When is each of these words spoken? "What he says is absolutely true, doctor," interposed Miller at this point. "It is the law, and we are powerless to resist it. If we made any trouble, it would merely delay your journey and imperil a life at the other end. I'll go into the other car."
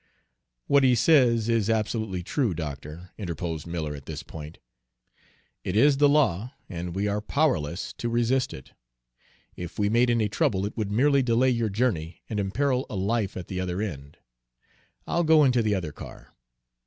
"What 0.65 0.83
he 0.83 0.95
says 0.95 1.47
is 1.47 1.69
absolutely 1.69 2.23
true, 2.23 2.55
doctor," 2.55 3.11
interposed 3.19 3.67
Miller 3.67 3.93
at 3.93 4.07
this 4.07 4.23
point. 4.23 4.57
"It 5.63 5.75
is 5.75 5.97
the 5.97 6.09
law, 6.09 6.55
and 6.67 6.95
we 6.95 7.07
are 7.07 7.21
powerless 7.21 7.93
to 7.99 8.09
resist 8.09 8.51
it. 8.51 8.71
If 9.55 9.77
we 9.77 9.89
made 9.89 10.09
any 10.09 10.27
trouble, 10.27 10.65
it 10.65 10.75
would 10.75 10.89
merely 10.91 11.21
delay 11.21 11.51
your 11.51 11.69
journey 11.69 12.23
and 12.27 12.39
imperil 12.39 12.87
a 12.89 12.95
life 12.95 13.37
at 13.37 13.45
the 13.47 13.59
other 13.59 13.79
end. 13.79 14.17
I'll 15.05 15.23
go 15.23 15.43
into 15.43 15.61
the 15.61 15.75
other 15.75 15.91
car." 15.91 16.33